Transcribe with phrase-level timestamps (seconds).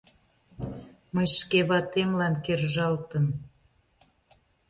[1.13, 3.25] Мый шке ватемлан кержалтым.